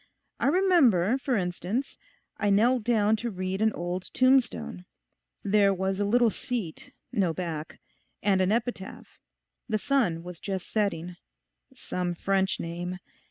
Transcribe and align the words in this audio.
I 0.39 0.47
remember, 0.47 1.19
for 1.19 1.35
instance, 1.35 1.95
I 2.37 2.49
knelt 2.49 2.83
down 2.83 3.17
to 3.17 3.29
read 3.29 3.61
an 3.61 3.71
old 3.73 4.09
tombstone. 4.15 4.85
There 5.43 5.75
was 5.75 5.99
a 5.99 6.05
little 6.05 6.31
seat—no 6.31 7.35
back. 7.35 7.79
And 8.23 8.41
an 8.41 8.51
epitaph. 8.51 9.19
The 9.69 9.77
sun 9.77 10.23
was 10.23 10.39
just 10.39 10.71
setting; 10.71 11.17
some 11.75 12.15
French 12.15 12.59
name. 12.59 12.97